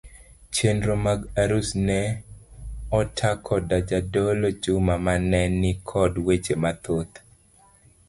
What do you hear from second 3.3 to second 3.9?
koda